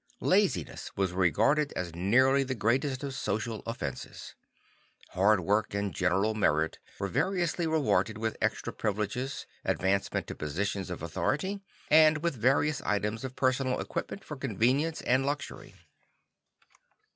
Laziness 0.19 0.89
was 0.97 1.11
regarded 1.11 1.71
as 1.75 1.93
nearly 1.93 2.41
the 2.41 2.55
greatest 2.55 3.03
of 3.03 3.13
social 3.13 3.61
offenses. 3.67 4.33
Hard 5.11 5.41
work 5.41 5.75
and 5.75 5.93
general 5.93 6.33
merit 6.33 6.79
were 6.97 7.07
variously 7.07 7.67
rewarded 7.67 8.17
with 8.17 8.35
extra 8.41 8.73
privileges, 8.73 9.45
advancement 9.63 10.25
to 10.25 10.33
positions 10.33 10.89
of 10.89 11.03
authority, 11.03 11.59
and 11.91 12.23
with 12.23 12.33
various 12.33 12.81
items 12.81 13.23
of 13.23 13.35
personal 13.35 13.79
equipment 13.79 14.23
for 14.23 14.35
convenience 14.35 15.03
and 15.03 15.23
luxury. 15.23 15.75